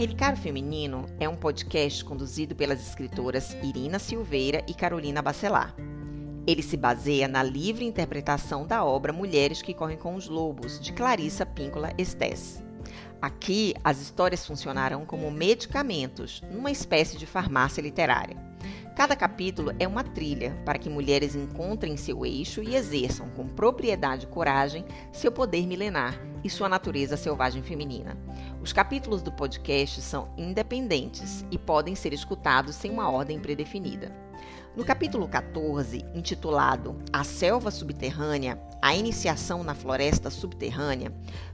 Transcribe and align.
Relicário 0.00 0.38
Feminino 0.38 1.04
é 1.20 1.28
um 1.28 1.36
podcast 1.36 2.02
conduzido 2.06 2.56
pelas 2.56 2.80
escritoras 2.80 3.52
Irina 3.62 3.98
Silveira 3.98 4.64
e 4.66 4.72
Carolina 4.72 5.20
Bacelar. 5.20 5.74
Ele 6.46 6.62
se 6.62 6.74
baseia 6.74 7.28
na 7.28 7.42
livre 7.42 7.84
interpretação 7.84 8.66
da 8.66 8.82
obra 8.82 9.12
Mulheres 9.12 9.60
que 9.60 9.74
Correm 9.74 9.98
com 9.98 10.14
os 10.14 10.26
Lobos, 10.26 10.80
de 10.80 10.94
Clarissa 10.94 11.44
Píncola 11.44 11.92
Estés. 11.98 12.64
Aqui, 13.20 13.74
as 13.84 14.00
histórias 14.00 14.46
funcionarão 14.46 15.04
como 15.04 15.30
medicamentos, 15.30 16.42
numa 16.50 16.70
espécie 16.70 17.18
de 17.18 17.26
farmácia 17.26 17.82
literária. 17.82 18.38
Cada 18.96 19.14
capítulo 19.14 19.72
é 19.78 19.86
uma 19.86 20.02
trilha 20.02 20.56
para 20.64 20.78
que 20.78 20.90
mulheres 20.90 21.34
encontrem 21.34 21.96
seu 21.96 22.24
eixo 22.24 22.62
e 22.62 22.74
exerçam 22.74 23.28
com 23.30 23.46
propriedade 23.46 24.24
e 24.24 24.28
coragem 24.28 24.84
seu 25.12 25.30
poder 25.30 25.66
milenar 25.66 26.18
e 26.42 26.50
sua 26.50 26.68
natureza 26.68 27.16
selvagem 27.16 27.62
feminina. 27.62 28.16
Os 28.62 28.74
capítulos 28.74 29.22
do 29.22 29.32
podcast 29.32 30.02
são 30.02 30.28
independentes 30.36 31.46
e 31.50 31.56
podem 31.56 31.94
ser 31.94 32.12
escutados 32.12 32.74
sem 32.74 32.90
uma 32.90 33.10
ordem 33.10 33.40
predefinida. 33.40 34.14
No 34.76 34.84
capítulo 34.84 35.26
14, 35.26 36.04
intitulado 36.14 36.98
A 37.10 37.24
Selva 37.24 37.70
Subterrânea, 37.70 38.60
a 38.82 38.94
iniciação 38.94 39.64
na 39.64 39.74
floresta 39.74 40.28
subterrânea, 40.28 41.10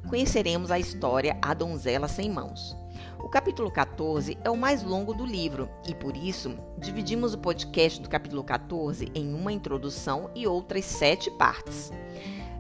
conheceremos 0.09 0.73
a 0.73 0.81
história 0.81 1.39
A 1.41 1.55
Donzela 1.55 2.09
Sem 2.09 2.29
Mãos. 2.29 2.77
O 3.21 3.29
capítulo 3.29 3.71
14 3.71 4.37
é 4.43 4.51
o 4.51 4.57
mais 4.57 4.83
longo 4.83 5.15
do 5.15 5.25
livro 5.25 5.71
e, 5.89 5.95
por 5.95 6.17
isso, 6.17 6.59
dividimos 6.77 7.35
o 7.35 7.39
podcast 7.39 8.03
do 8.03 8.09
capítulo 8.09 8.43
14 8.43 9.11
em 9.15 9.33
uma 9.33 9.53
introdução 9.53 10.29
e 10.35 10.45
outras 10.47 10.85
sete 10.85 11.31
partes. 11.31 11.93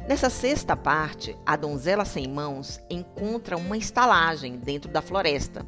Nessa 0.09 0.31
sexta 0.31 0.77
parte, 0.77 1.37
a 1.45 1.57
donzela 1.57 2.05
sem 2.05 2.29
mãos 2.29 2.81
encontra 2.89 3.57
uma 3.57 3.77
estalagem 3.77 4.57
dentro 4.57 4.89
da 4.89 5.03
floresta, 5.03 5.67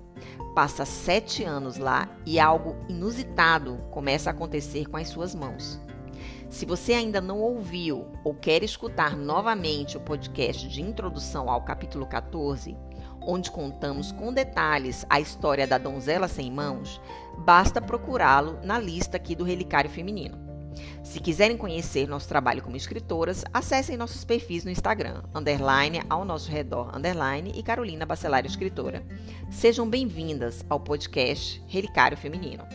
passa 0.55 0.85
sete 0.85 1.43
anos 1.43 1.77
lá 1.77 2.09
e 2.25 2.39
algo 2.39 2.77
inusitado 2.89 3.79
começa 3.91 4.31
a 4.31 4.33
acontecer 4.33 4.87
com 4.87 4.97
as 4.97 5.09
suas 5.09 5.35
mãos. 5.35 5.81
Se 6.49 6.65
você 6.65 6.93
ainda 6.93 7.21
não 7.21 7.41
ouviu 7.41 8.07
ou 8.23 8.33
quer 8.33 8.63
escutar 8.63 9.17
novamente 9.17 9.97
o 9.97 10.01
podcast 10.01 10.69
de 10.69 10.83
introdução 10.83 11.51
ao 11.51 11.63
capítulo 11.63 12.07
14, 12.07 12.77
onde 13.21 13.51
contamos 13.51 14.13
com 14.13 14.33
detalhes 14.33 15.05
a 15.11 15.19
história 15.19 15.67
da 15.67 15.79
donzela 15.79 16.29
sem 16.29 16.49
mãos, 16.49 17.01
basta 17.39 17.83
procurá-lo 17.83 18.61
na 18.63 18.79
lista 18.79 19.17
aqui 19.17 19.35
do 19.35 19.43
Relicário 19.43 19.91
Feminino. 19.91 20.48
Se 21.03 21.21
quiserem 21.21 21.57
conhecer 21.57 22.07
nosso 22.09 22.29
trabalho 22.29 22.63
como 22.63 22.77
escritoras, 22.77 23.45
acessem 23.53 23.97
nossos 23.97 24.25
perfis 24.25 24.65
no 24.65 24.71
Instagram, 24.71 25.23
underline 25.35 26.03
ao 26.09 26.25
nosso 26.25 26.51
redor, 26.51 26.95
underline 26.97 27.53
e 27.55 27.63
Carolina 27.63 28.05
Bacelar 28.05 28.45
Escritora. 28.45 29.03
Sejam 29.51 29.89
bem-vindas 29.89 30.65
ao 30.69 30.79
podcast 30.79 31.63
Relicário 31.67 32.17
Feminino. 32.17 32.67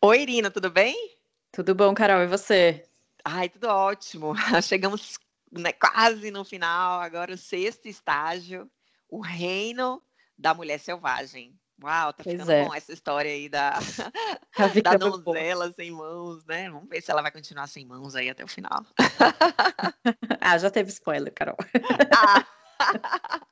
Oi, 0.00 0.22
Irina, 0.22 0.50
tudo 0.50 0.70
bem? 0.70 1.18
Tudo 1.52 1.74
bom, 1.74 1.92
Carol, 1.92 2.22
e 2.22 2.26
você? 2.26 2.88
Ai, 3.24 3.48
tudo 3.48 3.68
ótimo. 3.68 4.32
Chegamos 4.62 5.18
né, 5.50 5.72
quase 5.72 6.30
no 6.30 6.44
final, 6.44 7.00
agora 7.00 7.34
o 7.34 7.38
sexto 7.38 7.88
estágio, 7.88 8.70
o 9.08 9.20
reino 9.20 10.02
da 10.38 10.54
mulher 10.54 10.78
selvagem. 10.78 11.58
Uau, 11.82 12.12
tá 12.12 12.24
pois 12.24 12.34
ficando 12.34 12.50
é. 12.50 12.64
bom 12.64 12.74
essa 12.74 12.92
história 12.92 13.30
aí 13.30 13.48
da, 13.48 13.78
tá 14.52 14.66
da 14.82 14.96
donzela 14.96 15.72
sem 15.72 15.92
mãos, 15.92 16.44
né? 16.44 16.68
Vamos 16.70 16.88
ver 16.88 17.00
se 17.00 17.10
ela 17.10 17.22
vai 17.22 17.30
continuar 17.30 17.68
sem 17.68 17.86
mãos 17.86 18.16
aí 18.16 18.28
até 18.28 18.44
o 18.44 18.48
final. 18.48 18.84
ah, 20.40 20.58
já 20.58 20.70
teve 20.70 20.90
spoiler, 20.90 21.32
Carol. 21.32 21.56
ah, 22.16 22.44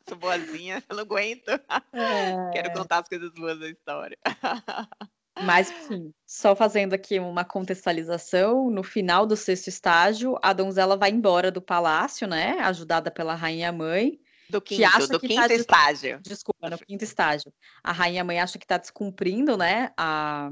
sou 0.08 0.19
boazinha, 0.19 0.82
não 0.91 1.00
aguento. 1.00 1.50
É... 1.92 2.50
Quero 2.52 2.72
contar 2.72 2.98
as 2.98 3.09
coisas 3.09 3.32
boas 3.32 3.60
da 3.60 3.69
história. 3.69 4.19
Mas, 5.43 5.70
enfim, 5.70 6.14
só 6.26 6.56
fazendo 6.56 6.94
aqui 6.94 7.20
uma 7.20 7.44
contextualização, 7.44 8.70
no 8.70 8.82
final 8.82 9.26
do 9.26 9.37
sexto 9.37 9.69
estágio, 9.69 10.38
a 10.43 10.53
donzela 10.53 10.97
vai 10.97 11.10
embora 11.10 11.50
do 11.50 11.60
palácio, 11.60 12.26
né? 12.26 12.58
Ajudada 12.60 13.10
pela 13.10 13.34
rainha 13.34 13.70
mãe. 13.70 14.19
Do 14.48 14.60
quinto, 14.60 14.78
que 14.78 14.84
acha 14.84 15.08
do 15.08 15.20
que 15.20 15.28
quinto 15.28 15.48
tá 15.48 15.54
estágio. 15.54 16.20
Desculpa, 16.22 16.70
no 16.70 16.78
quinto 16.78 17.04
estágio. 17.04 17.52
A 17.82 17.92
rainha 17.92 18.24
mãe 18.24 18.40
acha 18.40 18.58
que 18.58 18.64
está 18.64 18.78
descumprindo, 18.78 19.56
né, 19.56 19.92
a, 19.96 20.50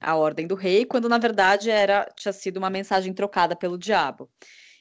a 0.00 0.16
ordem 0.16 0.46
do 0.46 0.54
rei, 0.54 0.84
quando 0.84 1.08
na 1.08 1.18
verdade 1.18 1.70
era 1.70 2.10
tinha 2.16 2.32
sido 2.32 2.56
uma 2.56 2.70
mensagem 2.70 3.12
trocada 3.12 3.54
pelo 3.54 3.78
diabo. 3.78 4.30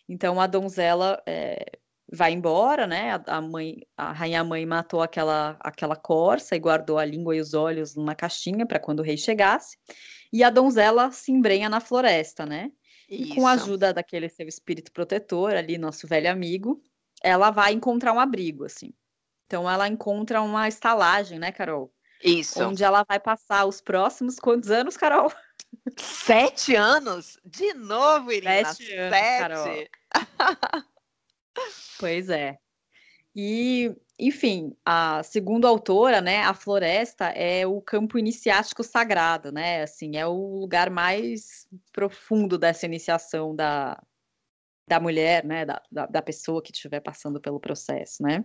Então 0.08 0.42
a 0.42 0.48
donzela 0.48 1.22
é, 1.28 1.64
vai 2.12 2.32
embora, 2.34 2.88
né? 2.88 3.12
A, 3.12 3.38
a, 3.38 3.42
mãe, 3.42 3.78
a 3.96 4.12
rainha 4.12 4.44
mãe 4.44 4.66
matou 4.66 5.02
aquela 5.02 5.58
aquela 5.60 5.96
corça 5.96 6.56
e 6.56 6.60
guardou 6.60 6.98
a 6.98 7.06
língua 7.06 7.36
e 7.36 7.42
os 7.42 7.54
olhos 7.54 7.96
numa 7.96 8.16
caixinha 8.16 8.66
para 8.66 8.80
quando 8.80 9.02
o 9.02 9.04
rei 9.04 9.18
chegasse. 9.18 9.78
E 10.34 10.44
a 10.44 10.50
donzela 10.50 11.12
se 11.12 11.32
embrenha 11.32 11.70
na 11.70 11.80
floresta, 11.80 12.46
né? 12.46 12.72
E 13.10 13.34
com 13.34 13.48
a 13.48 13.54
ajuda 13.54 13.92
daquele 13.92 14.30
seu 14.30 14.48
espírito 14.48 14.92
protetor 14.92 15.56
ali, 15.56 15.80
nosso 15.80 16.08
velho 16.08 16.30
amigo, 16.30 16.80
ela 17.24 17.52
vai 17.52 17.74
encontrar 17.74 18.14
um 18.14 18.20
abrigo, 18.20 18.66
assim. 18.66 18.94
Então 19.46 19.70
ela 19.70 19.88
encontra 19.88 20.42
uma 20.42 20.68
estalagem, 20.68 21.40
né, 21.40 21.52
Carol? 21.52 21.92
Isso. 22.24 22.64
Onde 22.64 22.84
ela 22.84 23.04
vai 23.08 23.20
passar 23.20 23.66
os 23.66 23.82
próximos 23.82 24.38
quantos 24.40 24.70
anos, 24.70 24.98
Carol? 24.98 25.32
Sete 25.98 26.76
anos? 26.76 27.40
De 27.46 27.74
novo, 27.74 28.32
Irina? 28.32 28.74
Sete, 28.74 28.94
anos, 28.94 29.18
Sete. 29.18 29.40
Carol. 29.40 29.88
pois 32.00 32.30
é. 32.30 32.58
E, 33.36 33.96
enfim, 34.18 34.76
a 34.84 35.24
segundo 35.24 35.66
a 35.66 35.70
autora, 35.70 36.20
né, 36.20 36.44
a 36.44 36.54
floresta 36.54 37.26
é 37.28 37.66
o 37.66 37.82
campo 37.82 38.18
iniciático 38.18 38.84
sagrado, 38.84 39.52
né? 39.52 39.84
Assim, 39.84 40.18
é 40.18 40.28
o 40.28 40.60
lugar 40.60 40.90
mais 40.90 41.68
profundo 41.94 42.58
dessa 42.58 42.86
iniciação 42.86 43.56
da, 43.56 44.02
da 44.90 45.00
mulher, 45.00 45.46
né, 45.46 45.66
da, 45.66 45.82
da, 45.92 46.06
da 46.08 46.22
pessoa 46.22 46.64
que 46.64 46.72
estiver 46.72 47.00
passando 47.00 47.40
pelo 47.40 47.60
processo, 47.60 48.24
né? 48.24 48.44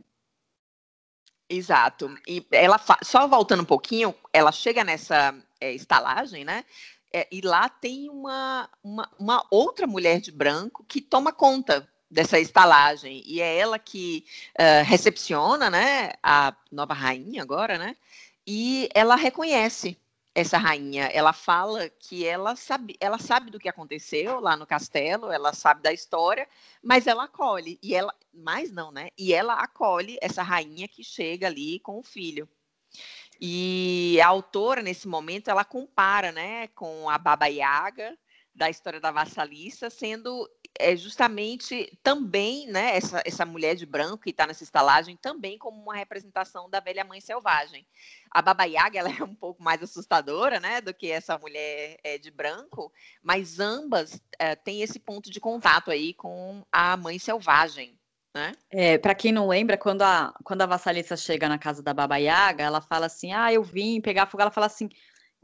Exato. 1.48 2.14
E 2.28 2.46
ela 2.50 2.78
só 3.02 3.26
voltando 3.26 3.62
um 3.62 3.66
pouquinho, 3.66 4.14
ela 4.30 4.52
chega 4.52 4.84
nessa 4.84 5.34
é, 5.58 5.72
estalagem, 5.72 6.44
né? 6.44 6.64
É, 7.12 7.26
e 7.32 7.40
lá 7.40 7.68
tem 7.68 8.10
uma, 8.10 8.68
uma, 8.82 9.10
uma, 9.18 9.46
outra 9.50 9.86
mulher 9.86 10.20
de 10.20 10.30
branco 10.30 10.84
que 10.84 11.00
toma 11.00 11.32
conta 11.32 11.88
dessa 12.10 12.38
estalagem 12.38 13.22
e 13.24 13.40
é 13.40 13.56
ela 13.56 13.78
que 13.78 14.26
uh, 14.58 14.84
recepciona, 14.84 15.70
né, 15.70 16.12
a 16.22 16.54
nova 16.70 16.92
rainha 16.92 17.42
agora, 17.42 17.78
né? 17.78 17.96
E 18.46 18.88
ela 18.94 19.16
reconhece 19.16 19.98
essa 20.34 20.58
rainha, 20.58 21.04
ela 21.06 21.32
fala 21.32 21.88
que 21.88 22.26
ela 22.26 22.56
sabe, 22.56 22.96
ela 22.98 23.18
sabe 23.18 23.50
do 23.50 23.58
que 23.58 23.68
aconteceu 23.68 24.40
lá 24.40 24.56
no 24.56 24.66
castelo, 24.66 25.30
ela 25.30 25.52
sabe 25.52 25.80
da 25.80 25.92
história, 25.92 26.48
mas 26.82 27.06
ela 27.06 27.24
acolhe 27.24 27.78
e 27.80 27.94
ela, 27.94 28.12
mais 28.32 28.72
não, 28.72 28.90
né? 28.90 29.10
E 29.16 29.32
ela 29.32 29.54
acolhe 29.54 30.18
essa 30.20 30.42
rainha 30.42 30.88
que 30.88 31.04
chega 31.04 31.46
ali 31.46 31.78
com 31.78 31.98
o 31.98 32.02
filho. 32.02 32.48
E 33.40 34.18
a 34.22 34.28
autora 34.28 34.82
nesse 34.82 35.06
momento 35.06 35.48
ela 35.50 35.64
compara, 35.64 36.32
né, 36.32 36.68
com 36.68 37.08
a 37.08 37.16
Baba 37.18 37.46
Yaga 37.46 38.16
da 38.54 38.70
história 38.70 39.00
da 39.00 39.10
vassalissa, 39.10 39.90
sendo 39.90 40.48
é 40.78 40.96
justamente 40.96 41.96
também, 42.02 42.66
né, 42.66 42.96
essa, 42.96 43.22
essa 43.24 43.44
mulher 43.44 43.74
de 43.76 43.86
branco 43.86 44.24
que 44.24 44.30
está 44.30 44.46
nessa 44.46 44.64
estalagem, 44.64 45.16
também 45.16 45.56
como 45.56 45.80
uma 45.80 45.94
representação 45.94 46.68
da 46.68 46.80
velha 46.80 47.04
mãe 47.04 47.20
selvagem. 47.20 47.86
A 48.30 48.42
Baba 48.42 48.64
Yaga, 48.64 48.98
ela 48.98 49.08
é 49.20 49.22
um 49.22 49.34
pouco 49.34 49.62
mais 49.62 49.82
assustadora, 49.82 50.58
né, 50.58 50.80
do 50.80 50.92
que 50.92 51.10
essa 51.10 51.38
mulher 51.38 51.96
é, 52.02 52.18
de 52.18 52.30
branco, 52.30 52.92
mas 53.22 53.60
ambas 53.60 54.20
é, 54.38 54.54
têm 54.56 54.82
esse 54.82 54.98
ponto 54.98 55.30
de 55.30 55.40
contato 55.40 55.90
aí 55.90 56.12
com 56.14 56.64
a 56.72 56.96
mãe 56.96 57.18
selvagem, 57.18 57.98
né? 58.34 58.52
É, 58.68 58.98
para 58.98 59.14
quem 59.14 59.30
não 59.30 59.46
lembra, 59.46 59.78
quando 59.78 60.02
a, 60.02 60.34
quando 60.42 60.62
a 60.62 60.66
vassalissa 60.66 61.16
chega 61.16 61.48
na 61.48 61.56
casa 61.56 61.82
da 61.82 61.94
Baba 61.94 62.16
Yaga, 62.16 62.64
ela 62.64 62.80
fala 62.80 63.06
assim, 63.06 63.32
ah, 63.32 63.52
eu 63.52 63.62
vim 63.62 64.00
pegar 64.00 64.26
fogo, 64.26 64.42
ela 64.42 64.50
fala 64.50 64.66
assim, 64.66 64.88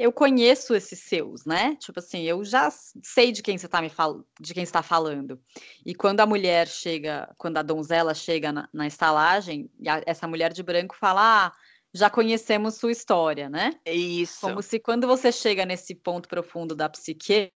eu 0.00 0.10
conheço 0.10 0.74
esses 0.74 0.98
seus, 1.00 1.44
né? 1.44 1.76
Tipo 1.76 1.98
assim, 1.98 2.22
eu 2.22 2.42
já 2.42 2.70
sei 3.02 3.30
de 3.30 3.42
quem 3.42 3.58
você 3.58 3.66
está 3.66 3.82
me 3.82 3.90
falando, 3.90 4.26
de 4.40 4.54
quem 4.54 4.62
está 4.62 4.82
falando. 4.82 5.38
E 5.84 5.94
quando 5.94 6.20
a 6.20 6.26
mulher 6.26 6.66
chega, 6.66 7.30
quando 7.36 7.58
a 7.58 7.62
donzela 7.62 8.14
chega 8.14 8.50
na, 8.50 8.66
na 8.72 8.86
estalagem, 8.86 9.70
a, 9.86 10.00
essa 10.06 10.26
mulher 10.26 10.54
de 10.54 10.62
branco 10.62 10.96
fala, 10.96 11.48
ah, 11.48 11.52
já 11.92 12.08
conhecemos 12.08 12.76
sua 12.76 12.90
história, 12.90 13.50
né? 13.50 13.74
Isso. 13.84 14.40
Como 14.40 14.62
se 14.62 14.78
quando 14.78 15.06
você 15.06 15.30
chega 15.30 15.66
nesse 15.66 15.94
ponto 15.94 16.30
profundo 16.30 16.74
da 16.74 16.88
psique, 16.88 17.52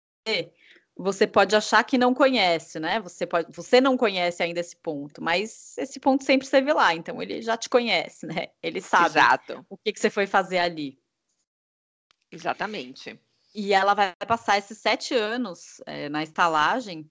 você 0.95 1.27
pode 1.27 1.57
achar 1.57 1.83
que 1.83 1.97
não 1.97 2.13
conhece, 2.13 2.79
né? 2.79 3.01
Você 3.01 3.27
pode, 3.27 3.51
você 3.53 3.81
não 3.81 3.97
conhece 3.97 4.43
ainda 4.43 4.61
esse 4.61 4.77
ponto, 4.77 5.23
mas 5.23 5.79
esse 5.79 5.99
ponto 5.99 6.23
sempre 6.23 6.45
esteve 6.45 6.75
lá, 6.75 6.95
então 6.95 7.23
ele 7.23 7.41
já 7.41 7.57
te 7.57 7.71
conhece, 7.71 8.27
né? 8.27 8.49
Ele 8.63 8.83
sabe 8.83 9.19
Exato. 9.19 9.65
o 9.71 9.79
que, 9.79 9.95
que 9.95 9.99
você 9.99 10.11
foi 10.11 10.27
fazer 10.27 10.59
ali. 10.59 11.03
Exatamente. 12.35 13.19
E 13.55 13.73
ela 13.73 13.95
vai 13.95 14.15
passar 14.27 14.59
esses 14.59 14.79
sete 14.79 15.15
anos 15.15 15.81
é, 15.87 16.09
na 16.09 16.23
estalagem, 16.23 17.09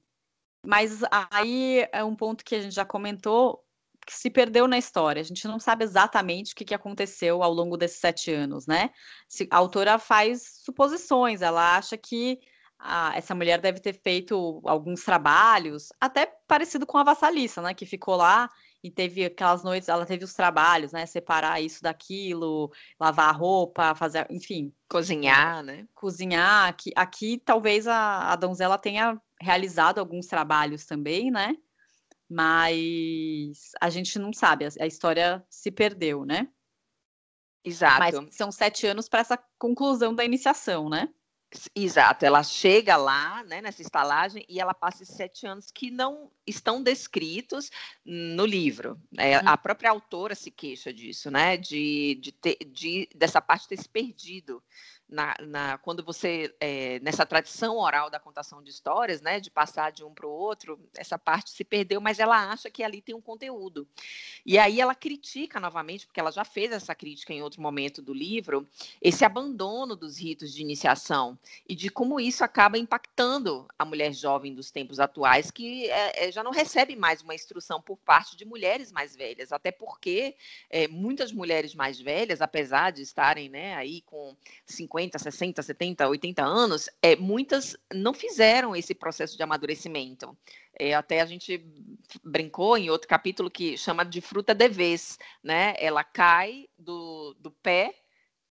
mas 0.66 1.02
aí 1.32 1.88
é 1.92 2.04
um 2.04 2.16
ponto 2.16 2.44
que 2.44 2.56
a 2.56 2.62
gente 2.62 2.76
já 2.76 2.86
comentou. 2.86 3.64
se 4.10 4.30
perdeu 4.30 4.68
na 4.68 4.78
história. 4.78 5.22
A 5.22 5.26
gente 5.26 5.48
não 5.48 5.60
sabe 5.60 5.86
exatamente 5.86 6.54
o 6.54 6.56
que, 6.56 6.66
que 6.66 6.74
aconteceu 6.76 7.42
ao 7.42 7.54
longo 7.54 7.78
desses 7.78 8.00
sete 8.00 8.32
anos, 8.32 8.68
né? 8.68 8.92
A 9.50 9.58
autora 9.58 9.98
faz 9.98 10.60
suposições, 10.66 11.42
ela 11.42 11.78
acha 11.78 11.98
que 11.98 12.40
essa 13.16 13.34
mulher 13.34 13.62
deve 13.62 13.80
ter 13.80 13.94
feito 13.94 14.62
alguns 14.66 15.06
trabalhos, 15.06 15.88
até 16.02 16.26
parecido 16.46 16.86
com 16.86 16.98
a 16.98 17.04
vassalissa, 17.04 17.62
né? 17.62 17.74
Que 17.74 17.86
ficou 17.86 18.18
lá 18.18 18.50
e 18.84 18.92
teve 18.92 19.24
aquelas 19.24 19.64
noites, 19.64 19.88
ela 19.88 20.06
teve 20.06 20.26
os 20.26 20.34
trabalhos, 20.34 20.92
né? 20.92 21.06
Separar 21.06 21.62
isso 21.62 21.82
daquilo, 21.82 22.70
lavar 23.00 23.30
a 23.30 23.32
roupa, 23.32 23.96
fazer, 23.96 24.28
enfim. 24.30 24.74
Cozinhar, 24.90 25.64
né? 25.64 25.88
Cozinhar. 25.96 26.68
Aqui, 26.68 26.92
aqui 26.94 27.42
talvez 27.46 27.88
a, 27.88 28.34
a 28.34 28.36
donzela 28.36 28.78
tenha 28.78 29.20
realizado 29.40 30.00
alguns 30.00 30.28
trabalhos 30.28 30.86
também, 30.86 31.32
né? 31.32 31.56
Mas 32.30 33.72
a 33.80 33.90
gente 33.90 34.20
não 34.20 34.34
sabe, 34.34 34.66
a, 34.66 34.70
a 34.82 34.88
história 34.88 35.46
se 35.50 35.72
perdeu, 35.72 36.26
né? 36.26 36.50
Exato. 37.64 38.00
Mas 38.00 38.36
são 38.36 38.52
sete 38.52 38.86
anos 38.86 39.08
para 39.08 39.22
essa 39.22 39.40
conclusão 39.58 40.14
da 40.14 40.26
iniciação, 40.26 40.90
né? 40.90 41.08
Exato, 41.76 42.26
ela 42.26 42.44
chega 42.44 42.96
lá, 42.96 43.44
né, 43.44 43.62
nessa 43.62 43.82
estalagem, 43.82 44.46
e 44.50 44.60
ela 44.60 44.74
passa 44.74 45.06
sete 45.06 45.46
anos 45.46 45.70
que 45.72 45.92
não 45.92 46.32
estão 46.48 46.82
descritos 46.82 47.70
no 48.06 48.46
livro. 48.46 49.00
É, 49.18 49.38
hum. 49.38 49.42
A 49.46 49.58
própria 49.58 49.92
autora 49.92 50.36
se 50.36 50.50
queixa 50.50 50.92
disso, 50.92 51.30
né, 51.30 51.58
de, 51.58 52.16
de, 52.22 52.32
ter, 52.32 52.58
de 52.66 53.08
dessa 53.16 53.42
parte 53.42 53.68
ter 53.68 53.78
se 53.78 53.88
perdido 53.88 54.64
na, 55.14 55.36
na, 55.42 55.78
quando 55.78 56.04
você, 56.04 56.54
é, 56.60 57.00
nessa 57.00 57.24
tradição 57.24 57.78
oral 57.78 58.10
da 58.10 58.20
contação 58.20 58.64
de 58.64 58.72
histórias, 58.72 59.22
né, 59.22 59.40
de 59.40 59.52
passar 59.52 59.92
de 59.92 60.04
um 60.04 60.12
para 60.12 60.26
o 60.26 60.32
outro, 60.32 60.80
essa 60.98 61.20
parte 61.20 61.52
se 61.52 61.64
perdeu, 61.64 62.02
mas 62.02 62.20
ela 62.20 62.52
acha 62.52 62.70
que 62.70 62.84
ali 62.84 63.00
tem 63.00 63.14
um 63.14 63.22
conteúdo. 63.22 63.88
E 64.44 64.58
aí 64.58 64.82
ela 64.82 64.96
critica 64.96 65.60
novamente, 65.60 66.08
porque 66.08 66.20
ela 66.20 66.32
já 66.32 66.44
fez 66.44 66.72
essa 66.72 66.96
crítica 66.96 67.32
em 67.32 67.44
outro 67.44 67.62
momento 67.62 68.02
do 68.02 68.12
livro, 68.12 68.68
esse 69.00 69.24
abandono 69.24 69.96
dos 69.96 70.18
ritos 70.18 70.52
de 70.52 70.64
iniciação 70.64 71.38
e 71.70 71.76
de 71.76 71.90
como 71.90 72.20
isso 72.20 72.44
acaba 72.44 72.78
impactando 72.80 73.68
a 73.78 73.86
mulher 73.86 74.14
jovem 74.14 74.54
dos 74.54 74.72
tempos 74.72 75.00
atuais, 75.00 75.52
que 75.52 75.90
é, 75.92 76.28
é 76.28 76.32
já 76.32 76.44
não 76.44 76.52
recebe 76.52 76.96
mais 76.96 77.22
uma 77.22 77.36
instrução 77.36 77.80
por 77.80 77.98
parte 77.98 78.36
de 78.36 78.46
mulheres 78.46 78.92
mais 78.92 79.16
velhas, 79.16 79.52
até 79.52 79.72
porque 79.72 80.36
é, 80.72 80.88
muitas 80.88 81.32
mulheres 81.32 81.76
mais 81.76 82.02
velhas, 82.02 82.42
apesar 82.42 82.92
de 82.92 83.04
estarem 83.04 83.48
né, 83.48 83.76
aí 83.76 84.02
com 84.02 84.36
50 84.66 85.03
50, 85.04 85.20
60, 85.20 85.62
70, 85.62 86.08
80 86.08 86.44
anos, 86.44 86.90
é, 87.02 87.16
muitas 87.16 87.76
não 87.94 88.14
fizeram 88.14 88.76
esse 88.76 88.96
processo 88.96 89.36
de 89.36 89.44
amadurecimento. 89.44 90.38
É, 90.78 90.94
até 90.94 91.22
a 91.22 91.26
gente 91.26 91.66
brincou 92.24 92.78
em 92.78 92.90
outro 92.90 93.08
capítulo 93.08 93.50
que 93.50 93.78
chama 93.78 94.04
de 94.04 94.22
fruta 94.22 94.54
de 94.54 94.70
vez, 94.70 95.18
né? 95.44 95.76
Ela 95.78 96.04
cai 96.04 96.68
do, 96.78 97.36
do 97.40 97.52
pé 97.52 97.94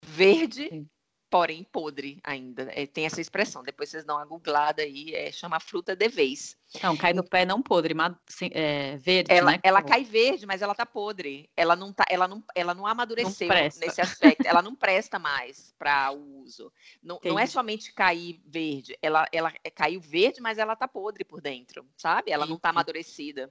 verde 0.02 0.68
Sim 0.68 0.88
porém 1.30 1.64
podre 1.64 2.18
ainda. 2.24 2.68
É, 2.72 2.86
tem 2.86 3.04
essa 3.06 3.20
expressão, 3.20 3.62
depois 3.62 3.90
vocês 3.90 4.04
dão 4.04 4.16
uma 4.16 4.24
googlada 4.24 4.82
aí, 4.82 5.14
é, 5.14 5.30
chama 5.30 5.60
fruta 5.60 5.94
de 5.94 6.08
vez. 6.08 6.56
Não, 6.82 6.96
cai 6.96 7.12
no 7.12 7.24
pé 7.24 7.44
não 7.46 7.62
podre, 7.62 7.94
mas 7.94 8.14
é, 8.52 8.96
verde, 8.98 9.32
ela, 9.32 9.52
né? 9.52 9.60
Ela 9.62 9.82
cai 9.82 10.04
verde, 10.04 10.46
mas 10.46 10.60
ela 10.60 10.74
tá 10.74 10.84
podre. 10.84 11.48
Ela 11.56 11.74
não 11.74 11.92
tá, 11.92 12.04
ela 12.10 12.28
não, 12.28 12.42
ela 12.54 12.74
não 12.74 12.86
amadureceu 12.86 13.48
não 13.48 13.54
nesse 13.54 14.00
aspecto. 14.00 14.46
ela 14.46 14.60
não 14.60 14.74
presta 14.74 15.18
mais 15.18 15.74
para 15.78 16.12
o 16.12 16.42
uso. 16.42 16.72
Não, 17.02 17.18
não, 17.24 17.38
é 17.38 17.46
somente 17.46 17.92
cair 17.92 18.40
verde, 18.46 18.98
ela, 19.00 19.26
ela 19.32 19.52
é, 19.64 19.70
caiu 19.70 20.00
verde, 20.00 20.40
mas 20.40 20.58
ela 20.58 20.76
tá 20.76 20.86
podre 20.86 21.24
por 21.24 21.40
dentro, 21.40 21.86
sabe? 21.96 22.30
Ela 22.30 22.46
não 22.46 22.58
tá 22.58 22.70
amadurecida. 22.70 23.50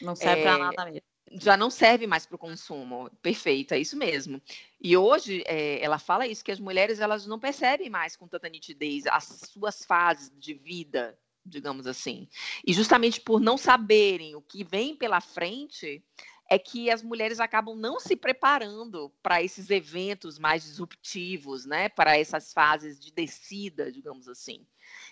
Não 0.00 0.14
serve 0.14 0.42
é, 0.42 0.44
para 0.44 0.58
nada 0.58 0.84
mesmo 0.84 1.11
já 1.40 1.56
não 1.56 1.70
serve 1.70 2.06
mais 2.06 2.26
para 2.26 2.36
o 2.36 2.38
consumo. 2.38 3.10
Perfeito, 3.22 3.72
é 3.72 3.78
isso 3.78 3.96
mesmo. 3.96 4.40
E 4.80 4.96
hoje 4.96 5.42
é, 5.46 5.82
ela 5.82 5.98
fala 5.98 6.26
isso, 6.26 6.44
que 6.44 6.52
as 6.52 6.60
mulheres 6.60 7.00
elas 7.00 7.26
não 7.26 7.38
percebem 7.38 7.88
mais 7.88 8.16
com 8.16 8.28
tanta 8.28 8.48
nitidez 8.48 9.06
as 9.06 9.24
suas 9.52 9.84
fases 9.84 10.32
de 10.36 10.54
vida, 10.54 11.18
digamos 11.44 11.86
assim. 11.86 12.28
E 12.66 12.72
justamente 12.72 13.20
por 13.20 13.40
não 13.40 13.56
saberem 13.56 14.34
o 14.34 14.42
que 14.42 14.64
vem 14.64 14.96
pela 14.96 15.20
frente, 15.20 16.04
é 16.48 16.58
que 16.58 16.90
as 16.90 17.02
mulheres 17.02 17.40
acabam 17.40 17.74
não 17.74 17.98
se 17.98 18.14
preparando 18.14 19.10
para 19.22 19.42
esses 19.42 19.70
eventos 19.70 20.38
mais 20.38 20.62
disruptivos, 20.64 21.64
né? 21.64 21.88
Para 21.88 22.18
essas 22.18 22.52
fases 22.52 23.00
de 23.00 23.10
descida, 23.10 23.90
digamos 23.90 24.28
assim. 24.28 24.66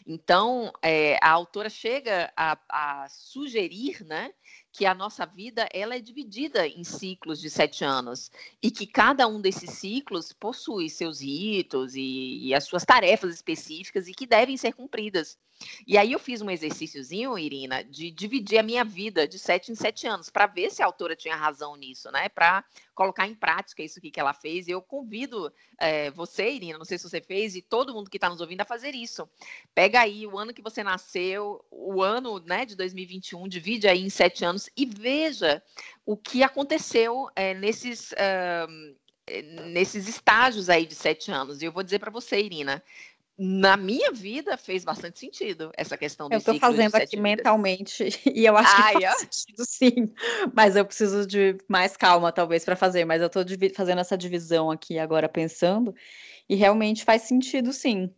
Então, 0.06 0.72
é, 0.82 1.18
a 1.22 1.30
autora 1.30 1.68
chega 1.68 2.32
a, 2.36 2.58
a, 2.68 3.08
sugerir, 3.08 4.04
né, 4.04 4.32
que 4.72 4.86
a 4.86 4.94
nossa 4.94 5.26
vida 5.26 5.68
ela 5.72 5.96
é 5.96 6.00
dividida 6.00 6.66
em 6.66 6.84
ciclos 6.84 7.40
de 7.40 7.50
sete 7.50 7.84
anos 7.84 8.30
e 8.62 8.70
que 8.70 8.86
cada 8.86 9.26
um 9.26 9.40
desses 9.40 9.70
ciclos 9.70 10.32
possui 10.32 10.88
seus 10.88 11.20
ritos 11.20 11.94
e, 11.94 12.46
e 12.46 12.54
as 12.54 12.64
suas 12.64 12.84
tarefas 12.84 13.34
específicas 13.34 14.08
e 14.08 14.14
que 14.14 14.26
devem 14.26 14.56
ser 14.56 14.72
cumpridas. 14.72 15.38
E 15.86 15.98
aí 15.98 16.12
eu 16.12 16.18
fiz 16.18 16.40
um 16.40 16.50
exercíciozinho, 16.50 17.38
Irina, 17.38 17.84
de 17.84 18.10
dividir 18.10 18.58
a 18.58 18.62
minha 18.62 18.84
vida 18.84 19.28
de 19.28 19.38
sete 19.38 19.70
em 19.70 19.74
sete 19.74 20.06
anos, 20.06 20.30
para 20.30 20.46
ver 20.46 20.70
se 20.70 20.82
a 20.82 20.86
autora 20.86 21.14
tinha 21.14 21.36
razão 21.36 21.76
nisso, 21.76 22.10
né? 22.10 22.28
Para 22.28 22.64
colocar 23.00 23.26
em 23.26 23.34
prática 23.34 23.82
isso 23.82 23.98
que 23.98 24.20
ela 24.20 24.34
fez. 24.34 24.68
Eu 24.68 24.82
convido 24.82 25.50
é, 25.78 26.10
você, 26.10 26.50
Irina, 26.50 26.76
não 26.76 26.84
sei 26.84 26.98
se 26.98 27.08
você 27.08 27.18
fez, 27.18 27.56
e 27.56 27.62
todo 27.62 27.94
mundo 27.94 28.10
que 28.10 28.18
está 28.18 28.28
nos 28.28 28.42
ouvindo 28.42 28.60
a 28.60 28.66
fazer 28.66 28.94
isso. 28.94 29.26
Pega 29.74 30.00
aí 30.00 30.26
o 30.26 30.38
ano 30.38 30.52
que 30.52 30.60
você 30.60 30.84
nasceu, 30.84 31.64
o 31.70 32.02
ano 32.02 32.38
né, 32.40 32.66
de 32.66 32.76
2021, 32.76 33.48
divide 33.48 33.88
aí 33.88 34.04
em 34.04 34.10
sete 34.10 34.44
anos 34.44 34.68
e 34.76 34.84
veja 34.84 35.62
o 36.04 36.14
que 36.14 36.42
aconteceu 36.42 37.30
é, 37.34 37.54
nesses. 37.54 38.12
Uh, 38.12 39.00
nesses 39.68 40.08
estágios 40.08 40.68
aí 40.68 40.84
de 40.84 40.94
sete 40.96 41.30
anos. 41.30 41.62
E 41.62 41.64
eu 41.64 41.70
vou 41.70 41.84
dizer 41.84 42.00
para 42.00 42.10
você, 42.10 42.40
Irina, 42.40 42.82
na 43.42 43.74
minha 43.74 44.12
vida 44.12 44.58
fez 44.58 44.84
bastante 44.84 45.18
sentido 45.18 45.70
essa 45.74 45.96
questão 45.96 46.28
do 46.28 46.34
Eu 46.34 46.38
estou 46.40 46.58
fazendo 46.58 46.94
aqui 46.94 47.16
vidas. 47.16 47.22
mentalmente 47.22 48.04
e 48.34 48.44
eu 48.44 48.54
acho 48.54 48.76
que 48.76 49.00
faz 49.00 49.18
sentido 49.20 49.64
sim, 49.64 50.12
mas 50.52 50.76
eu 50.76 50.84
preciso 50.84 51.26
de 51.26 51.56
mais 51.66 51.96
calma 51.96 52.30
talvez 52.30 52.66
para 52.66 52.76
fazer, 52.76 53.06
mas 53.06 53.22
eu 53.22 53.28
estou 53.28 53.42
fazendo 53.74 53.98
essa 54.02 54.18
divisão 54.18 54.70
aqui 54.70 54.98
agora 54.98 55.26
pensando 55.26 55.94
e 56.46 56.54
realmente 56.54 57.02
faz 57.02 57.22
sentido 57.22 57.72
sim. 57.72 58.14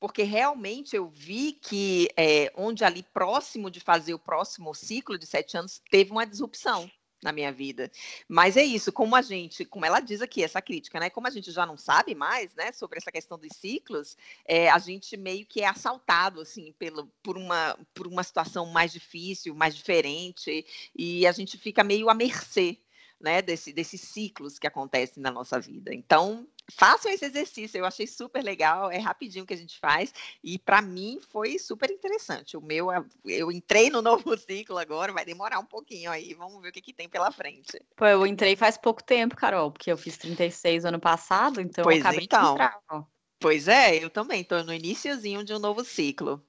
Porque 0.00 0.24
realmente 0.24 0.96
eu 0.96 1.08
vi 1.08 1.52
que 1.52 2.08
é, 2.16 2.52
onde 2.56 2.82
ali 2.82 3.04
próximo 3.14 3.70
de 3.70 3.78
fazer 3.78 4.14
o 4.14 4.18
próximo 4.18 4.74
ciclo 4.74 5.16
de 5.16 5.26
sete 5.26 5.56
anos 5.56 5.80
teve 5.88 6.10
uma 6.10 6.26
disrupção 6.26 6.90
na 7.22 7.32
minha 7.32 7.52
vida. 7.52 7.90
Mas 8.28 8.56
é 8.56 8.62
isso, 8.62 8.92
como 8.92 9.16
a 9.16 9.22
gente, 9.22 9.64
como 9.64 9.84
ela 9.84 10.00
diz 10.00 10.22
aqui, 10.22 10.42
essa 10.42 10.62
crítica, 10.62 11.00
né? 11.00 11.10
Como 11.10 11.26
a 11.26 11.30
gente 11.30 11.50
já 11.50 11.66
não 11.66 11.76
sabe 11.76 12.14
mais, 12.14 12.54
né, 12.54 12.72
sobre 12.72 12.98
essa 12.98 13.10
questão 13.10 13.38
dos 13.38 13.56
ciclos, 13.56 14.16
é, 14.44 14.70
a 14.70 14.78
gente 14.78 15.16
meio 15.16 15.44
que 15.46 15.60
é 15.60 15.66
assaltado, 15.66 16.40
assim, 16.40 16.72
pelo, 16.78 17.06
por, 17.22 17.36
uma, 17.36 17.78
por 17.94 18.06
uma 18.06 18.22
situação 18.22 18.66
mais 18.66 18.92
difícil, 18.92 19.54
mais 19.54 19.74
diferente, 19.74 20.64
e 20.94 21.26
a 21.26 21.32
gente 21.32 21.58
fica 21.58 21.82
meio 21.82 22.08
à 22.08 22.14
mercê 22.14 22.78
né, 23.20 23.42
desse, 23.42 23.72
desses 23.72 24.00
ciclos 24.00 24.58
que 24.58 24.66
acontecem 24.66 25.22
na 25.22 25.30
nossa 25.30 25.58
vida. 25.58 25.92
Então, 25.92 26.46
façam 26.70 27.10
esse 27.10 27.24
exercício, 27.24 27.78
eu 27.78 27.84
achei 27.84 28.06
super 28.06 28.42
legal, 28.42 28.90
é 28.90 28.98
rapidinho 28.98 29.46
que 29.46 29.54
a 29.54 29.56
gente 29.56 29.78
faz, 29.78 30.12
e 30.42 30.58
para 30.58 30.80
mim 30.80 31.18
foi 31.30 31.58
super 31.58 31.90
interessante. 31.90 32.56
O 32.56 32.60
meu, 32.60 32.88
eu 33.24 33.50
entrei 33.50 33.90
no 33.90 34.00
novo 34.02 34.36
ciclo 34.36 34.78
agora, 34.78 35.12
vai 35.12 35.24
demorar 35.24 35.58
um 35.58 35.66
pouquinho 35.66 36.10
aí, 36.10 36.34
vamos 36.34 36.60
ver 36.62 36.68
o 36.68 36.72
que, 36.72 36.80
que 36.80 36.92
tem 36.92 37.08
pela 37.08 37.30
frente. 37.30 37.80
Pô, 37.96 38.06
eu 38.06 38.26
entrei 38.26 38.54
faz 38.54 38.76
pouco 38.76 39.02
tempo, 39.02 39.36
Carol, 39.36 39.72
porque 39.72 39.90
eu 39.90 39.96
fiz 39.96 40.16
36 40.16 40.84
ano 40.84 41.00
passado, 41.00 41.60
então 41.60 41.82
pois 41.82 41.96
eu 41.96 42.02
acabei 42.02 42.24
então. 42.24 42.44
de 42.44 42.50
entrar. 42.52 42.80
Ó. 42.90 43.02
Pois 43.40 43.68
é, 43.68 44.02
eu 44.02 44.10
também 44.10 44.42
estou 44.42 44.64
no 44.64 44.74
iníciozinho 44.74 45.44
de 45.44 45.54
um 45.54 45.58
novo 45.58 45.84
ciclo. 45.84 46.42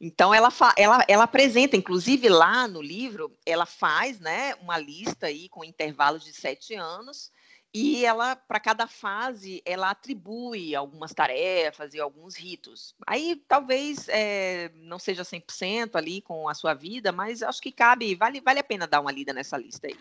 Então 0.00 0.32
ela, 0.32 0.48
ela, 0.76 1.04
ela 1.08 1.24
apresenta, 1.24 1.76
inclusive 1.76 2.28
lá 2.28 2.68
no 2.68 2.80
livro, 2.80 3.36
ela 3.44 3.66
faz 3.66 4.20
né, 4.20 4.54
uma 4.56 4.78
lista 4.78 5.26
aí 5.26 5.48
com 5.48 5.64
intervalos 5.64 6.24
de 6.24 6.32
sete 6.32 6.74
anos 6.74 7.32
e 7.80 8.04
ela, 8.04 8.34
para 8.34 8.58
cada 8.58 8.88
fase, 8.88 9.62
ela 9.64 9.90
atribui 9.90 10.74
algumas 10.74 11.14
tarefas 11.14 11.94
e 11.94 12.00
alguns 12.00 12.34
ritos. 12.34 12.92
Aí 13.06 13.40
talvez 13.46 14.08
é, 14.08 14.72
não 14.74 14.98
seja 14.98 15.22
100% 15.22 15.94
ali 15.94 16.20
com 16.20 16.48
a 16.48 16.54
sua 16.54 16.74
vida, 16.74 17.12
mas 17.12 17.40
acho 17.40 17.62
que 17.62 17.70
cabe, 17.70 18.16
vale, 18.16 18.40
vale 18.40 18.58
a 18.58 18.64
pena 18.64 18.86
dar 18.86 19.00
uma 19.00 19.12
lida 19.12 19.32
nessa 19.32 19.56
lista 19.56 19.86
aí. 19.86 19.96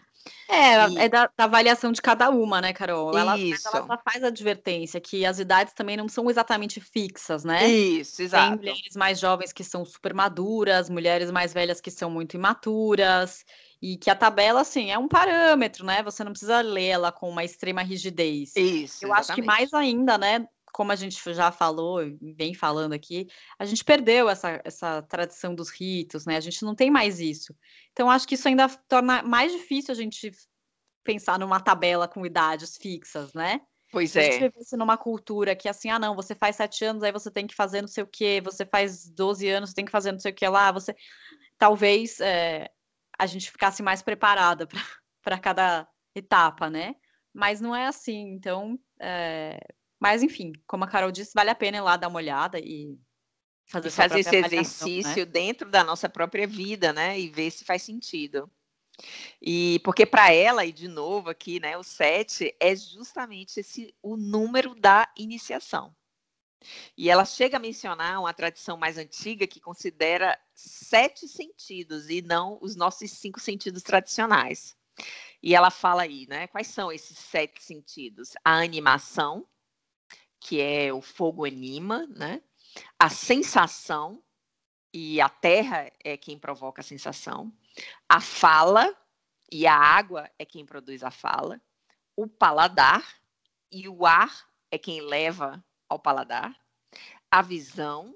É, 0.50 0.90
e... 0.90 0.98
é 0.98 1.08
da, 1.08 1.30
da, 1.38 1.44
avaliação 1.44 1.92
de 1.92 2.02
cada 2.02 2.32
uma, 2.32 2.60
né, 2.60 2.74
Carol? 2.74 3.16
Ela, 3.16 3.38
Isso. 3.38 3.68
ela 3.68 3.86
só 3.86 3.98
faz 4.04 4.24
a 4.24 4.28
advertência 4.28 5.00
que 5.00 5.24
as 5.24 5.38
idades 5.38 5.74
também 5.74 5.96
não 5.96 6.10
são 6.10 6.30
exatamente 6.32 6.82
fixas, 6.82 7.44
né? 7.44 7.68
Isso, 7.68 8.24
exato. 8.24 8.58
Tem 8.58 8.72
mulheres 8.72 8.96
mais 8.96 9.20
jovens 9.20 9.54
que 9.54 9.64
são 9.64 9.86
super 9.86 10.16
maduras, 10.16 10.90
mulheres 10.90 11.30
mais 11.30 11.54
velhas 11.54 11.80
que 11.80 11.92
são 11.92 12.10
muito 12.10 12.36
imaturas. 12.36 13.46
E 13.82 13.98
que 13.98 14.10
a 14.10 14.16
tabela, 14.16 14.62
assim, 14.62 14.92
é 14.92 14.98
um 14.98 15.08
parâmetro, 15.08 15.86
né? 15.86 16.02
Você 16.04 16.24
não 16.24 16.32
precisa 16.32 16.62
ler 16.62 16.88
ela 16.88 17.12
com 17.12 17.30
uma 17.30 17.44
extrema 17.44 17.84
rigidez. 17.84 18.56
Isso. 18.56 19.06
Eu 19.06 19.10
exatamente. 19.10 19.20
acho 19.20 19.36
que 19.36 19.42
mais 19.42 19.74
ainda, 19.74 20.18
né? 20.18 20.48
como 20.78 20.92
a 20.92 20.96
gente 20.96 21.20
já 21.34 21.52
falou, 21.52 22.02
vem 22.22 22.54
falando 22.54 22.94
aqui, 22.94 23.28
a 23.58 23.66
gente 23.66 23.84
perdeu 23.84 24.30
essa, 24.30 24.62
essa 24.64 25.02
tradição 25.02 25.56
dos 25.56 25.72
ritos, 25.72 26.24
né? 26.28 26.38
A 26.38 26.40
gente 26.40 26.64
não 26.64 26.76
tem 26.76 26.92
mais 26.92 27.20
isso. 27.20 27.56
Então, 27.92 28.12
acho 28.12 28.28
que 28.28 28.36
isso 28.36 28.48
ainda 28.48 28.70
torna 28.88 29.24
mais 29.24 29.52
difícil 29.52 29.92
a 29.92 29.96
gente 29.96 30.32
pensar 31.04 31.40
numa 31.40 31.60
tabela 31.60 32.08
com 32.08 32.24
idades 32.24 32.78
fixas, 32.78 33.34
né? 33.34 33.62
Pois 33.92 34.16
é. 34.16 34.28
A 34.28 34.32
gente 34.32 34.60
isso 34.60 34.78
numa 34.78 34.98
cultura 34.98 35.56
que 35.56 35.68
assim, 35.68 35.90
ah, 35.90 35.98
não, 35.98 36.16
você 36.16 36.36
faz 36.36 36.58
sete 36.58 36.86
anos, 36.86 37.02
aí 37.02 37.12
você 37.12 37.32
tem 37.32 37.48
que 37.48 37.56
fazer 37.56 37.82
não 37.82 37.88
sei 37.88 38.04
o 38.04 38.08
quê, 38.08 38.42
você 38.44 38.66
faz 38.66 39.10
12 39.10 39.48
anos, 39.48 39.70
você 39.70 39.76
tem 39.76 39.86
que 39.86 39.92
fazer 39.92 40.12
não 40.12 40.20
sei 40.20 40.32
o 40.32 40.36
que 40.36 40.48
lá, 40.48 40.72
você. 40.72 40.96
Talvez 41.58 42.20
é, 42.20 42.70
a 43.18 43.26
gente 43.26 43.52
ficasse 43.52 43.82
mais 43.82 44.02
preparada 44.02 44.68
para 45.24 45.40
cada 45.42 45.88
etapa, 46.16 46.70
né? 46.70 46.96
Mas 47.34 47.62
não 47.62 47.76
é 47.76 47.88
assim, 47.88 48.34
então. 48.34 48.80
É... 49.00 49.60
Mas, 50.00 50.22
enfim, 50.22 50.54
como 50.68 50.84
a 50.84 50.88
Carol 50.88 51.12
disse, 51.12 51.32
vale 51.34 51.50
a 51.50 51.56
pena 51.56 51.78
ir 51.78 51.82
lá 51.82 51.98
dar 51.98 52.08
uma 52.08 52.18
olhada 52.18 52.60
e 52.60 53.00
fazer, 53.68 53.88
e 53.88 53.92
fazer 53.92 54.20
esse 54.20 54.42
né? 54.42 54.48
exercício 54.48 55.26
né? 55.26 55.32
dentro 55.32 55.70
da 55.70 55.84
nossa 55.84 56.08
própria 56.08 56.48
vida, 56.48 56.94
né? 56.94 57.20
E 57.20 57.30
ver 57.30 57.50
se 57.52 57.66
faz 57.66 57.82
sentido. 57.82 58.50
E 59.42 59.80
porque 59.84 60.06
para 60.06 60.32
ela, 60.32 60.66
e 60.66 60.72
de 60.72 60.88
novo 60.88 61.30
aqui, 61.30 61.60
né, 61.60 61.78
o 61.78 61.84
7 61.84 62.56
é 62.60 62.76
justamente 62.76 63.60
esse 63.60 63.94
o 64.02 64.18
número 64.18 64.74
da 64.74 65.12
iniciação. 65.16 65.96
E 66.98 67.10
ela 67.10 67.24
chega 67.24 67.58
a 67.58 67.60
mencionar 67.60 68.20
uma 68.20 68.34
tradição 68.34 68.78
mais 68.78 68.98
antiga 68.98 69.46
que 69.46 69.60
considera 69.60 70.38
sete 70.60 71.28
sentidos 71.28 72.10
e 72.10 72.22
não 72.22 72.58
os 72.62 72.76
nossos 72.76 73.12
cinco 73.12 73.40
sentidos 73.40 73.84
tradicionais. 73.84 74.76
E 75.42 75.56
ela 75.56 75.70
fala 75.70 76.02
aí, 76.04 76.26
né? 76.28 76.48
Quais 76.48 76.68
são 76.68 76.92
esses 76.92 77.18
sete 77.18 77.64
sentidos? 77.64 78.34
A 78.44 78.60
animação, 78.60 79.48
que 80.40 80.60
é 80.60 80.92
o 80.92 81.02
fogo 81.02 81.46
anima, 81.46 82.08
né? 82.08 82.42
A 83.00 83.10
sensação, 83.10 84.24
e 84.94 85.22
a 85.22 85.30
terra 85.30 85.92
é 86.04 86.18
quem 86.18 86.40
provoca 86.40 86.82
a 86.82 86.84
sensação 86.84 87.54
a 88.08 88.20
fala, 88.20 88.96
e 89.52 89.66
a 89.66 89.76
água 89.76 90.30
é 90.38 90.46
quem 90.46 90.66
produz 90.66 91.04
a 91.04 91.12
fala, 91.12 91.62
o 92.16 92.28
paladar, 92.28 93.04
e 93.72 93.88
o 93.88 94.06
ar 94.06 94.50
é 94.72 94.78
quem 94.78 95.02
leva 95.02 95.64
ao 95.90 96.00
paladar, 96.00 96.56
a 97.30 97.42
visão, 97.42 98.16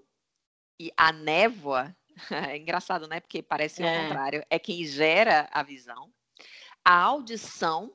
e 0.79 0.91
a 0.97 1.11
névoa, 1.11 1.95
é 2.53 2.57
engraçado, 2.57 3.07
né? 3.07 3.19
Porque 3.19 3.41
parece 3.41 3.83
é. 3.83 3.85
o 3.85 4.03
contrário, 4.03 4.45
é 4.49 4.59
quem 4.59 4.85
gera 4.85 5.49
a 5.51 5.63
visão, 5.63 6.11
a 6.83 6.95
audição, 6.95 7.93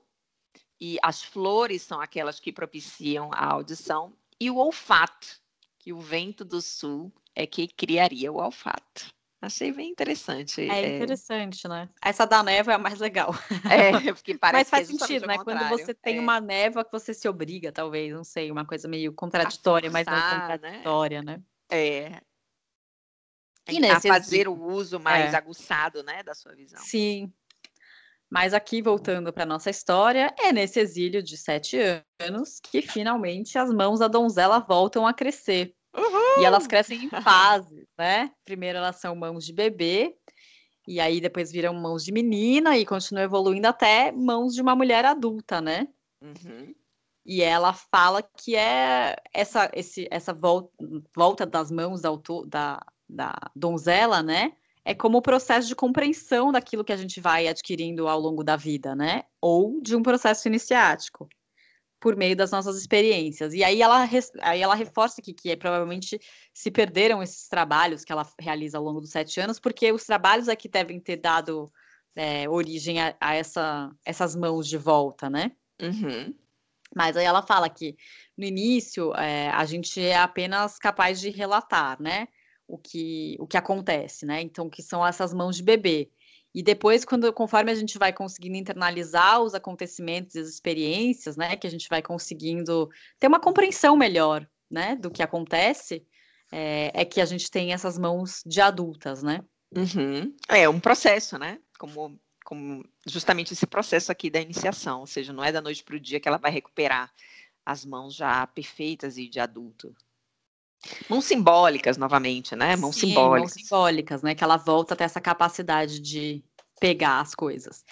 e 0.81 0.99
as 1.03 1.23
flores 1.23 1.83
são 1.83 2.01
aquelas 2.01 2.39
que 2.39 2.53
propiciam 2.53 3.31
a 3.33 3.47
audição, 3.47 4.13
e 4.41 4.51
o 4.51 4.57
olfato, 4.57 5.41
que 5.79 5.93
o 5.93 6.01
vento 6.01 6.45
do 6.45 6.61
sul 6.61 7.13
é 7.35 7.47
que 7.47 7.67
criaria 7.69 8.33
o 8.33 8.37
olfato. 8.37 9.15
Achei 9.41 9.71
bem 9.71 9.91
interessante. 9.91 10.63
É, 10.63 10.83
é 10.83 10.97
interessante, 10.97 11.69
né? 11.69 11.89
Essa 12.03 12.27
da 12.27 12.43
névoa 12.43 12.73
é 12.73 12.77
a 12.77 12.79
mais 12.79 12.99
legal. 12.99 13.33
É, 13.71 14.13
porque 14.13 14.37
parece 14.37 14.71
Mas 14.73 14.89
faz 14.89 14.89
sentido, 14.89 15.27
né? 15.27 15.37
Quando 15.39 15.69
você 15.69 15.95
tem 15.95 16.17
é. 16.17 16.21
uma 16.21 16.41
névoa 16.41 16.85
que 16.85 16.91
você 16.91 17.13
se 17.13 17.29
obriga, 17.29 17.71
talvez, 17.71 18.13
não 18.13 18.25
sei, 18.25 18.51
uma 18.51 18.65
coisa 18.65 18.89
meio 18.89 19.13
contraditória, 19.13 19.91
mas 19.91 20.07
não 20.07 20.15
é 20.15 20.17
né? 20.17 20.41
contraditória, 20.41 21.23
né? 21.23 21.37
né? 21.37 21.43
É. 21.71 22.21
E 23.69 23.81
nesse 23.81 24.09
a 24.09 24.15
fazer 24.15 24.49
o 24.49 24.55
uso 24.55 25.01
mais 25.01 25.33
é. 25.33 25.37
aguçado, 25.37 26.03
né, 26.03 26.23
da 26.23 26.35
sua 26.35 26.55
visão. 26.55 26.81
Sim. 26.81 27.33
Mas 28.31 28.53
aqui, 28.53 28.83
voltando 28.83 29.33
para 29.33 29.47
nossa 29.47 29.71
história, 29.71 30.35
é 30.39 30.53
nesse 30.53 30.81
exílio 30.81 31.23
de 31.23 31.37
sete 31.37 31.79
anos 32.21 32.59
que 32.61 32.83
finalmente 32.83 33.57
as 33.57 33.73
mãos 33.73 34.01
da 34.01 34.09
donzela 34.09 34.59
voltam 34.59 35.07
a 35.07 35.15
crescer. 35.15 35.75
E 36.39 36.45
elas 36.45 36.67
crescem 36.67 37.05
em 37.05 37.09
fases, 37.23 37.87
né? 37.97 38.31
Primeiro 38.45 38.79
elas 38.79 38.97
são 38.97 39.17
mãos 39.17 39.45
de 39.45 39.53
bebê, 39.53 40.15
e 40.87 41.01
aí 41.01 41.21
depois 41.21 41.51
viram 41.51 41.75
mãos 41.75 42.05
de 42.05 42.13
menina 42.13 42.77
e 42.77 42.85
continuam 42.85 43.25
evoluindo 43.25 43.67
até 43.67 44.13
mãos 44.13 44.55
de 44.55 44.61
uma 44.61 44.77
mulher 44.77 45.05
adulta, 45.05 45.61
né? 45.61 45.89
Uhum. 46.21 46.75
E 47.25 47.43
ela 47.43 47.73
fala 47.73 48.23
que 48.23 48.55
é 48.55 49.17
essa, 49.33 49.69
esse, 49.75 50.07
essa 50.11 50.33
volta, 50.33 50.71
volta 51.15 51.45
das 51.45 51.73
mãos 51.73 52.01
da, 52.01 52.11
da, 52.47 52.87
da 53.09 53.35
donzela, 53.55 54.23
né? 54.23 54.53
É 54.85 54.95
como 54.95 55.19
o 55.19 55.23
processo 55.23 55.67
de 55.67 55.75
compreensão 55.75 56.53
daquilo 56.53 56.85
que 56.85 56.93
a 56.93 56.97
gente 56.97 57.21
vai 57.21 57.49
adquirindo 57.49 58.07
ao 58.07 58.21
longo 58.21 58.45
da 58.45 58.57
vida, 58.57 58.95
né? 58.95 59.25
Ou 59.41 59.81
de 59.81 59.97
um 59.97 60.03
processo 60.03 60.47
iniciático 60.49 61.29
por 61.99 62.15
meio 62.15 62.37
das 62.37 62.51
nossas 62.51 62.77
experiências. 62.77 63.53
E 63.53 63.65
aí 63.65 63.83
ela, 63.83 64.09
aí 64.43 64.61
ela 64.61 64.75
reforça 64.75 65.21
aqui 65.21 65.33
que 65.33 65.51
é, 65.51 65.57
provavelmente 65.57 66.21
se 66.53 66.71
perderam 66.71 67.23
esses 67.23 67.49
trabalhos 67.49 68.05
que 68.05 68.13
ela 68.13 68.25
realiza 68.39 68.79
ao 68.79 68.85
longo 68.85 69.01
dos 69.01 69.11
sete 69.11 69.41
anos, 69.41 69.59
porque 69.59 69.91
os 69.91 70.05
trabalhos 70.05 70.49
aqui 70.49 70.69
devem 70.69 71.01
ter 71.01 71.17
dado 71.17 71.73
é, 72.15 72.49
origem 72.49 73.01
a, 73.01 73.17
a, 73.21 73.35
essa, 73.35 73.91
essas 74.05 74.37
mãos 74.37 74.69
de 74.69 74.79
volta, 74.79 75.29
né? 75.29 75.53
Uhum. 75.83 76.35
Mas 76.95 77.17
aí 77.17 77.25
ela 77.25 77.43
fala 77.43 77.69
que 77.69 77.97
no 78.37 78.45
início 78.45 79.15
é, 79.17 79.49
a 79.51 79.65
gente 79.65 80.01
é 80.01 80.17
apenas 80.17 80.79
capaz 80.79 81.21
de 81.21 81.31
relatar, 81.31 82.01
né? 82.01 82.29
O 82.69 82.77
que, 82.77 83.37
o 83.39 83.47
que 83.47 83.57
acontece, 83.57 84.27
né? 84.27 84.41
Então, 84.41 84.69
que 84.69 84.83
são 84.83 85.07
essas 85.07 85.33
mãos 85.33 85.57
de 85.57 85.63
bebê. 85.63 86.11
E 86.55 86.63
depois, 86.63 87.05
quando, 87.05 87.31
conforme 87.33 87.71
a 87.71 87.75
gente 87.75 87.99
vai 87.99 88.13
conseguindo 88.13 88.57
internalizar 88.57 89.43
os 89.43 89.55
acontecimentos 89.55 90.35
e 90.35 90.39
as 90.39 90.49
experiências, 90.49 91.37
né, 91.37 91.55
que 91.55 91.67
a 91.67 91.71
gente 91.71 91.87
vai 91.87 92.01
conseguindo 92.01 92.89
ter 93.21 93.27
uma 93.27 93.39
compreensão 93.39 93.95
melhor, 93.95 94.49
né, 94.71 94.97
do 94.97 95.11
que 95.11 95.23
acontece, 95.23 96.07
é, 96.51 96.91
é 96.95 97.05
que 97.05 97.21
a 97.21 97.27
gente 97.27 97.51
tem 97.51 97.73
essas 97.73 97.99
mãos 97.99 98.43
de 98.47 98.61
adultas, 98.61 99.23
né? 99.23 99.45
Uhum. 99.77 100.35
É 100.49 100.67
um 100.67 100.81
processo, 100.81 101.39
né? 101.39 101.61
Como, 101.79 102.19
como 102.43 102.89
justamente 103.07 103.53
esse 103.53 103.67
processo 103.67 104.11
aqui 104.11 104.31
da 104.31 104.41
iniciação, 104.41 105.01
ou 105.01 105.07
seja, 105.07 105.33
não 105.33 105.45
é 105.45 105.53
da 105.53 105.61
noite 105.61 105.85
para 105.85 105.97
o 105.97 106.01
dia 106.01 106.19
que 106.19 106.27
ela 106.27 106.39
vai 106.39 106.51
recuperar 106.51 107.13
as 107.67 107.85
mãos 107.85 108.15
já 108.15 108.47
perfeitas 108.47 109.19
e 109.19 109.29
de 109.29 109.41
adulto. 109.41 109.95
Mãos 111.09 111.25
simbólicas, 111.25 111.97
novamente, 111.97 112.55
né? 112.55 112.77
Mãos 112.77 112.95
Sim, 112.95 113.09
simbólicas. 113.09 113.55
Mãos 113.57 113.63
simbólicas, 113.63 114.23
né? 114.23 114.35
Que 114.35 114.45
ela 114.45 114.57
volta 114.57 114.95
a 114.95 114.97
ter 114.97 115.05
essa 115.05 115.21
capacidade 115.21 116.01
de 116.01 116.45
pegar 116.81 117.21
as 117.21 117.35
coisas. 117.35 117.85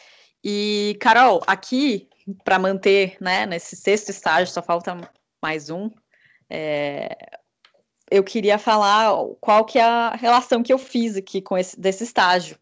E, 0.42 0.96
Carol, 1.00 1.42
aqui, 1.46 2.08
para 2.44 2.58
manter, 2.58 3.16
né, 3.20 3.46
nesse 3.46 3.76
sexto 3.76 4.10
estágio, 4.10 4.52
só 4.52 4.62
falta 4.62 5.10
mais 5.42 5.70
um. 5.70 5.90
É, 6.50 7.16
eu 8.10 8.22
queria 8.22 8.58
falar 8.58 9.12
qual 9.40 9.64
que 9.64 9.78
é 9.78 9.82
a 9.82 10.10
relação 10.10 10.62
que 10.62 10.72
eu 10.72 10.78
fiz 10.78 11.16
aqui 11.16 11.40
com 11.40 11.56
esse 11.56 11.78
desse 11.80 12.04
estágio. 12.04 12.58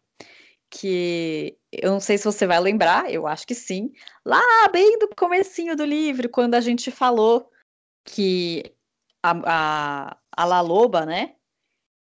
Que 0.69 1.57
eu 1.71 1.91
não 1.91 1.99
sei 1.99 2.17
se 2.17 2.23
você 2.23 2.47
vai 2.47 2.59
lembrar, 2.59 3.11
eu 3.11 3.27
acho 3.27 3.45
que 3.45 3.53
sim. 3.53 3.91
Lá 4.25 4.41
bem 4.71 4.97
do 4.97 5.09
comecinho 5.09 5.75
do 5.75 5.85
livro, 5.85 6.29
quando 6.29 6.55
a 6.55 6.61
gente 6.61 6.89
falou 6.89 7.49
que 8.05 8.73
a, 9.21 9.31
a, 9.45 10.17
a 10.35 10.45
La 10.45 10.61
Loba, 10.61 11.05
né? 11.05 11.35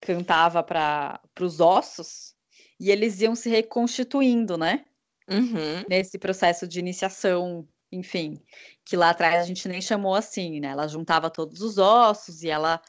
Cantava 0.00 0.62
para 0.62 1.20
os 1.40 1.60
ossos 1.60 2.34
e 2.78 2.90
eles 2.90 3.20
iam 3.20 3.34
se 3.34 3.48
reconstituindo, 3.48 4.56
né? 4.56 4.84
Uhum. 5.28 5.84
Nesse 5.88 6.18
processo 6.18 6.68
de 6.68 6.78
iniciação, 6.78 7.66
enfim, 7.90 8.40
que 8.84 8.96
lá 8.96 9.10
atrás 9.10 9.42
a 9.42 9.44
gente 9.44 9.68
nem 9.68 9.80
chamou 9.80 10.14
assim, 10.14 10.60
né? 10.60 10.68
Ela 10.68 10.86
juntava 10.86 11.30
todos 11.30 11.60
os 11.60 11.78
ossos 11.78 12.42
e 12.42 12.50
ela 12.50 12.80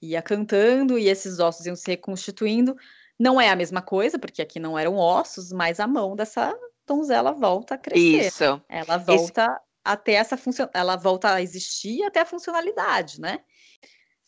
ia 0.00 0.22
cantando 0.22 0.98
e 0.98 1.08
esses 1.08 1.38
ossos 1.38 1.66
iam 1.66 1.76
se 1.76 1.90
reconstituindo. 1.90 2.76
Não 3.18 3.40
é 3.40 3.50
a 3.50 3.56
mesma 3.56 3.82
coisa, 3.82 4.18
porque 4.18 4.42
aqui 4.42 4.58
não 4.58 4.78
eram 4.78 4.96
ossos, 4.96 5.52
mas 5.52 5.78
a 5.78 5.86
mão 5.86 6.16
dessa 6.16 6.52
donzela 6.86 7.32
volta 7.32 7.74
a 7.74 7.78
crescer. 7.78 8.26
Isso. 8.26 8.62
Ela 8.68 8.96
volta 8.96 9.44
Esse... 9.44 9.60
a 9.84 9.96
ter 9.96 10.12
essa 10.12 10.36
função, 10.36 10.68
ela 10.74 10.96
volta 10.96 11.34
a 11.34 11.42
existir 11.42 12.02
até 12.04 12.20
a 12.20 12.26
funcionalidade, 12.26 13.20
né? 13.20 13.40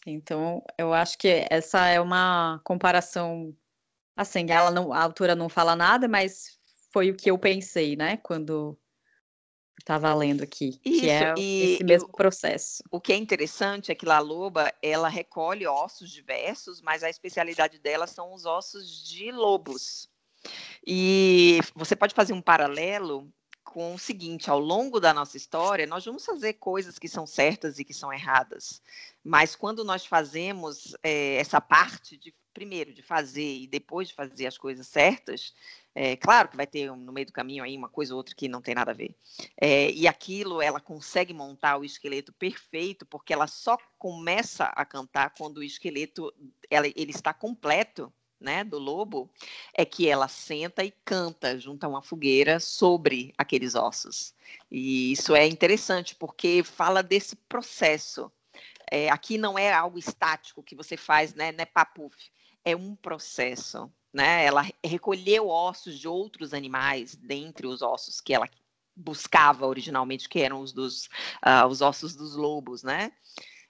Então, 0.07 0.63
eu 0.79 0.93
acho 0.93 1.17
que 1.17 1.47
essa 1.51 1.87
é 1.87 2.01
uma 2.01 2.61
comparação 2.65 3.57
assim, 4.17 4.47
ela 4.51 4.71
não, 4.71 4.93
a 4.93 5.03
autora 5.03 5.35
não 5.35 5.49
fala 5.49 5.75
nada, 5.75 6.07
mas 6.07 6.59
foi 6.93 7.11
o 7.11 7.17
que 7.17 7.31
eu 7.31 7.39
pensei, 7.39 7.97
né, 7.97 8.17
quando 8.19 8.79
estava 9.81 10.15
lendo 10.15 10.43
aqui, 10.43 10.81
Isso, 10.85 11.01
que 11.01 11.11
é 11.11 11.35
esse 11.37 11.85
mesmo 11.85 12.09
processo. 12.13 12.83
O 12.91 13.01
que 13.01 13.13
é 13.13 13.17
interessante 13.17 13.91
é 13.91 13.95
que 13.95 14.07
La 14.07 14.19
Loba, 14.19 14.73
ela 14.81 15.09
recolhe 15.09 15.67
ossos 15.67 16.11
diversos, 16.11 16.81
mas 16.81 17.03
a 17.03 17.11
especialidade 17.11 17.79
dela 17.79 18.07
são 18.07 18.33
os 18.33 18.47
ossos 18.47 19.05
de 19.05 19.31
lobos. 19.31 20.09
E 20.87 21.59
você 21.75 21.97
pode 21.97 22.15
fazer 22.15 22.33
um 22.33 22.41
paralelo 22.41 23.31
com 23.65 23.95
o 23.95 23.99
seguinte: 23.99 24.51
ao 24.51 24.61
longo 24.61 25.01
da 25.01 25.13
nossa 25.13 25.37
história, 25.37 25.87
nós 25.87 26.05
vamos 26.05 26.25
fazer 26.25 26.55
coisas 26.55 26.99
que 26.99 27.09
são 27.09 27.27
certas 27.27 27.79
e 27.79 27.85
que 27.85 27.95
são 27.95 28.13
erradas. 28.13 28.81
Mas 29.25 29.57
quando 29.57 29.83
nós 29.83 30.07
fazemos 30.07 30.95
é, 31.03 31.37
essa 31.37 31.61
parte 31.61 32.17
de 32.17 32.35
primeiro 32.53 32.95
de 32.95 33.03
fazer 33.03 33.63
e 33.63 33.67
depois 33.67 34.09
de 34.09 34.15
fazer 34.15 34.47
as 34.47 34.57
coisas 34.57 34.87
certas, 34.87 35.53
é, 35.93 36.17
claro 36.17 36.49
que 36.49 36.57
vai 36.57 36.67
ter 36.67 36.89
no 36.95 37.13
meio 37.13 37.27
do 37.27 37.33
caminho 37.33 37.65
aí 37.65 37.77
uma 37.77 37.89
coisa 37.89 38.15
ou 38.15 38.19
outra 38.19 38.35
que 38.35 38.47
não 38.49 38.63
tem 38.63 38.75
nada 38.75 38.93
a 38.93 38.95
ver. 38.95 39.17
É, 39.61 39.91
e 39.91 40.07
aquilo 40.07 40.63
ela 40.63 40.81
consegue 40.81 41.35
montar 41.35 41.77
o 41.77 41.85
esqueleto 41.85 42.33
perfeito, 42.33 43.05
porque 43.07 43.33
ela 43.33 43.49
só 43.49 43.77
começa 43.99 44.67
a 44.67 44.85
cantar 44.85 45.35
quando 45.37 45.59
o 45.59 45.65
esqueleto 45.65 46.33
ela, 46.71 46.87
ele 46.87 47.11
está 47.11 47.35
completo 47.35 48.13
né, 48.45 48.63
do 48.63 48.79
lobo, 48.79 49.29
é 49.73 49.85
que 49.85 50.09
ela 50.09 50.29
senta 50.29 50.85
e 50.85 50.93
canta 51.05 51.59
junto 51.59 51.83
a 51.83 51.89
uma 51.89 52.03
fogueira 52.03 52.61
sobre 52.61 53.33
aqueles 53.37 53.75
ossos. 53.75 54.35
E 54.71 55.11
isso 55.11 55.35
é 55.35 55.47
interessante 55.47 56.15
porque 56.15 56.63
fala 56.63 57.03
desse 57.03 57.35
processo. 57.35 58.31
É, 58.91 59.09
aqui 59.09 59.39
não 59.39 59.59
é 59.59 59.73
algo 59.73 59.99
estático 59.99 60.63
que 60.63 60.77
você 60.77 60.97
faz, 60.97 61.35
né, 61.35 61.51
né 61.51 61.65
papuf. 61.65 62.31
É 62.65 62.77
um 62.77 62.95
processo, 62.95 63.91
né? 64.13 64.45
Ela 64.45 64.67
recolheu 64.83 65.49
ossos 65.49 65.99
de 65.99 66.07
outros 66.07 66.55
animais 66.55 67.15
dentre 67.15 67.67
os 67.67 67.83
ossos 67.83 68.21
que 68.21 68.33
ela 68.33 68.49
buscava 68.97 69.67
originalmente, 69.67 70.29
que 70.29 70.41
eram 70.41 70.61
os 70.61 70.73
dos 70.73 71.07
uh, 71.45 71.67
os 71.69 71.81
ossos 71.81 72.15
dos 72.15 72.37
lobos, 72.37 72.83
né? 72.83 73.13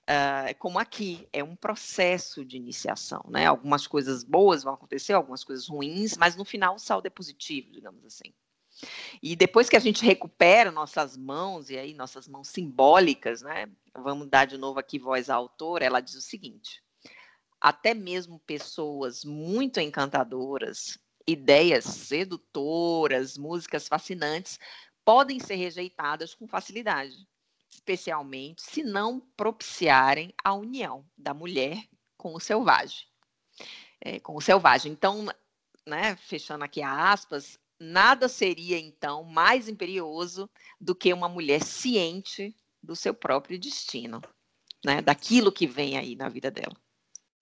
Uh, 0.08 0.54
como 0.58 0.78
aqui, 0.78 1.28
é 1.32 1.42
um 1.42 1.56
processo 1.56 2.44
de 2.44 2.56
iniciação, 2.56 3.25
né? 3.28 3.46
Algumas 3.46 3.87
coisas 3.87 4.23
boas 4.23 4.62
vão 4.62 4.75
acontecer, 4.75 5.12
algumas 5.12 5.44
coisas 5.44 5.68
ruins, 5.68 6.16
mas 6.16 6.37
no 6.37 6.44
final 6.44 6.76
o 6.76 6.78
saldo 6.78 7.06
é 7.06 7.11
positivo, 7.11 7.73
digamos 7.73 8.04
assim. 8.04 8.32
E 9.23 9.37
depois 9.37 9.68
que 9.68 9.76
a 9.76 9.80
gente 9.80 10.04
recupera 10.04 10.70
nossas 10.70 11.16
mãos, 11.16 11.70
e 11.70 11.78
aí 11.78 11.94
nossas 11.94 12.26
mãos 12.28 12.49
simbólicas, 12.49 13.42
né? 13.42 13.68
Vamos 13.96 14.28
dar 14.28 14.46
de 14.46 14.58
novo 14.58 14.78
aqui 14.78 14.99
voz 14.99 15.30
à 15.30 15.34
autora, 15.34 15.84
ela 15.84 16.00
diz 16.00 16.14
o 16.14 16.20
seguinte: 16.20 16.82
até 17.61 17.94
mesmo 17.94 18.40
pessoas 18.40 19.25
muito 19.25 19.80
encantadoras, 19.80 20.99
ideias 21.26 21.84
sedutoras, 21.84 23.38
músicas 23.38 23.88
fascinantes, 23.88 24.58
podem 25.04 25.38
ser 25.38 25.54
rejeitadas 25.54 26.34
com 26.34 26.49
facilidade 26.49 27.26
especialmente 27.74 28.62
se 28.62 28.82
não 28.82 29.20
propiciarem 29.36 30.32
a 30.42 30.54
união 30.54 31.04
da 31.16 31.34
mulher 31.34 31.82
com 32.16 32.34
o 32.34 32.40
selvagem. 32.40 33.06
É, 34.00 34.20
com 34.20 34.36
o 34.36 34.40
selvagem. 34.40 34.92
Então, 34.92 35.26
né, 35.86 36.16
fechando 36.16 36.64
aqui 36.64 36.82
aspas, 36.82 37.58
nada 37.78 38.28
seria 38.28 38.78
então 38.78 39.24
mais 39.24 39.68
imperioso 39.68 40.48
do 40.80 40.94
que 40.94 41.12
uma 41.12 41.28
mulher 41.28 41.62
ciente 41.62 42.54
do 42.82 42.94
seu 42.94 43.14
próprio 43.14 43.58
destino, 43.58 44.22
né, 44.84 45.00
daquilo 45.00 45.52
que 45.52 45.66
vem 45.66 45.96
aí 45.96 46.14
na 46.14 46.28
vida 46.28 46.50
dela. 46.50 46.76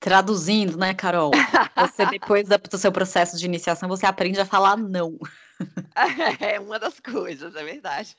Traduzindo, 0.00 0.76
né, 0.76 0.94
Carol? 0.94 1.30
Você 1.76 2.06
depois 2.06 2.48
do 2.48 2.78
seu 2.78 2.90
processo 2.90 3.38
de 3.38 3.46
iniciação, 3.46 3.88
você 3.88 4.04
aprende 4.04 4.40
a 4.40 4.46
falar 4.46 4.76
não. 4.76 5.18
É 6.40 6.58
uma 6.58 6.76
das 6.76 6.98
coisas, 6.98 7.54
é 7.54 7.62
verdade. 7.62 8.16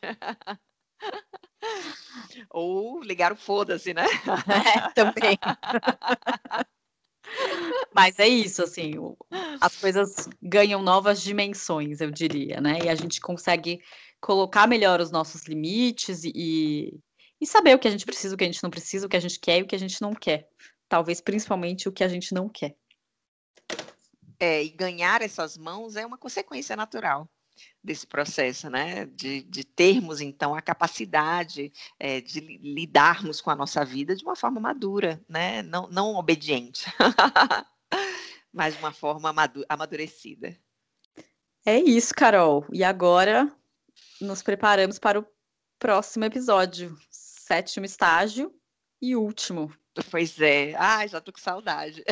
Ou 2.49 3.01
ligar 3.01 3.31
o 3.31 3.35
foda-se, 3.35 3.93
né? 3.93 4.05
É, 4.05 4.89
também. 4.93 5.37
Mas 7.93 8.19
é 8.19 8.27
isso, 8.27 8.63
assim, 8.63 8.93
as 9.61 9.75
coisas 9.79 10.27
ganham 10.41 10.81
novas 10.81 11.21
dimensões, 11.21 12.01
eu 12.01 12.11
diria, 12.11 12.59
né? 12.59 12.79
E 12.83 12.89
a 12.89 12.95
gente 12.95 13.21
consegue 13.21 13.81
colocar 14.19 14.67
melhor 14.67 14.99
os 14.99 15.11
nossos 15.11 15.43
limites 15.43 16.23
e, 16.23 16.99
e 17.39 17.47
saber 17.47 17.75
o 17.75 17.79
que 17.79 17.87
a 17.87 17.91
gente 17.91 18.05
precisa, 18.05 18.35
o 18.35 18.37
que 18.37 18.43
a 18.43 18.47
gente 18.47 18.63
não 18.63 18.69
precisa, 18.69 19.05
o 19.05 19.09
que 19.09 19.17
a 19.17 19.21
gente 19.21 19.39
quer 19.39 19.59
e 19.59 19.61
o 19.63 19.67
que 19.67 19.75
a 19.75 19.79
gente 19.79 20.01
não 20.01 20.13
quer. 20.13 20.47
Talvez 20.89 21.21
principalmente 21.21 21.87
o 21.87 21.91
que 21.91 22.03
a 22.03 22.07
gente 22.07 22.33
não 22.33 22.49
quer. 22.49 22.75
É, 24.39 24.63
e 24.63 24.69
ganhar 24.69 25.21
essas 25.21 25.57
mãos 25.57 25.95
é 25.95 26.05
uma 26.05 26.17
consequência 26.17 26.75
natural 26.75 27.29
desse 27.83 28.07
processo, 28.07 28.69
né? 28.69 29.05
De, 29.05 29.41
de 29.43 29.63
termos, 29.63 30.21
então, 30.21 30.55
a 30.55 30.61
capacidade 30.61 31.71
é, 31.99 32.21
de 32.21 32.39
lidarmos 32.39 33.41
com 33.41 33.49
a 33.49 33.55
nossa 33.55 33.83
vida 33.83 34.15
de 34.15 34.23
uma 34.23 34.35
forma 34.35 34.59
madura, 34.59 35.23
né? 35.27 35.61
Não, 35.63 35.87
não 35.87 36.15
obediente, 36.15 36.85
mas 38.51 38.75
de 38.75 38.79
uma 38.79 38.91
forma 38.91 39.33
amadurecida. 39.67 40.57
É 41.65 41.77
isso, 41.77 42.13
Carol. 42.13 42.65
E 42.71 42.83
agora 42.83 43.51
nos 44.19 44.41
preparamos 44.41 44.99
para 44.99 45.19
o 45.19 45.25
próximo 45.79 46.25
episódio, 46.25 46.97
sétimo 47.09 47.85
estágio 47.85 48.53
e 49.01 49.15
último. 49.15 49.73
Pois 50.09 50.39
é. 50.41 50.73
Ai, 50.75 51.07
já 51.07 51.21
tô 51.21 51.31
com 51.31 51.39
saudade. 51.39 52.03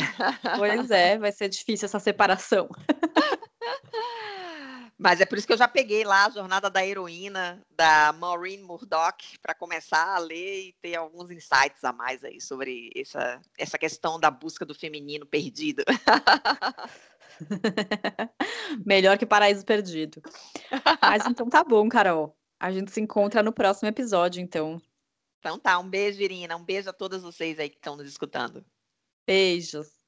Pois 0.57 0.91
é, 0.91 1.17
vai 1.17 1.31
ser 1.31 1.49
difícil 1.49 1.85
essa 1.85 1.99
separação. 1.99 2.69
Mas 5.03 5.19
é 5.19 5.25
por 5.25 5.35
isso 5.35 5.47
que 5.47 5.53
eu 5.53 5.57
já 5.57 5.67
peguei 5.67 6.03
lá 6.03 6.25
a 6.25 6.29
Jornada 6.29 6.69
da 6.69 6.85
Heroína, 6.85 7.59
da 7.71 8.13
Maureen 8.13 8.61
Murdoch, 8.61 9.39
para 9.41 9.55
começar 9.55 10.15
a 10.15 10.19
ler 10.19 10.67
e 10.67 10.73
ter 10.79 10.95
alguns 10.95 11.31
insights 11.31 11.83
a 11.83 11.91
mais 11.91 12.23
aí 12.23 12.39
sobre 12.39 12.91
essa, 12.95 13.41
essa 13.57 13.79
questão 13.79 14.19
da 14.19 14.29
busca 14.29 14.63
do 14.63 14.75
feminino 14.75 15.25
perdido. 15.25 15.83
Melhor 18.85 19.17
que 19.17 19.25
Paraíso 19.25 19.65
Perdido. 19.65 20.21
Mas 21.01 21.25
então 21.25 21.49
tá 21.49 21.63
bom, 21.63 21.89
Carol. 21.89 22.37
A 22.59 22.71
gente 22.71 22.91
se 22.91 23.01
encontra 23.01 23.41
no 23.41 23.51
próximo 23.51 23.89
episódio, 23.89 24.39
então. 24.39 24.79
Então 25.39 25.57
tá, 25.57 25.79
um 25.79 25.89
beijo, 25.89 26.21
Irina. 26.21 26.55
Um 26.55 26.63
beijo 26.63 26.91
a 26.91 26.93
todas 26.93 27.23
vocês 27.23 27.57
aí 27.57 27.71
que 27.71 27.77
estão 27.77 27.97
nos 27.97 28.07
escutando. 28.07 28.63
Beijos. 29.25 30.00